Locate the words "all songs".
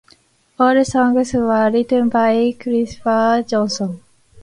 0.59-1.31